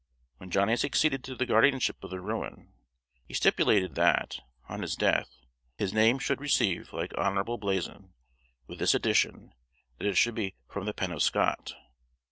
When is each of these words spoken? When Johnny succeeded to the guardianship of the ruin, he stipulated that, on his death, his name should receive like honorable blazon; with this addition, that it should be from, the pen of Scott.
When 0.37 0.49
Johnny 0.49 0.75
succeeded 0.77 1.23
to 1.25 1.35
the 1.35 1.45
guardianship 1.45 2.03
of 2.03 2.09
the 2.09 2.19
ruin, 2.21 2.73
he 3.27 3.35
stipulated 3.35 3.93
that, 3.93 4.39
on 4.67 4.81
his 4.81 4.95
death, 4.95 5.29
his 5.77 5.93
name 5.93 6.17
should 6.17 6.41
receive 6.41 6.91
like 6.91 7.15
honorable 7.19 7.59
blazon; 7.59 8.11
with 8.65 8.79
this 8.79 8.95
addition, 8.95 9.53
that 9.99 10.07
it 10.07 10.17
should 10.17 10.33
be 10.33 10.55
from, 10.67 10.87
the 10.87 10.93
pen 10.95 11.11
of 11.11 11.21
Scott. 11.21 11.75